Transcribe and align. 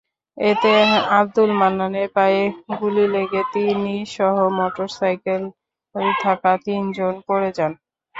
এতে 0.37 0.71
আবদুল 1.11 1.51
মান্নানের 1.59 2.07
পায়ে 2.15 2.41
গুলি 2.79 3.05
লেগে 3.13 3.41
তিনিসহ 3.53 4.35
মোটরসাইকেল 4.57 5.41
থাকা 6.23 6.51
তিনজন 6.65 7.13
পড়ে 7.27 7.49
যান। 7.57 7.71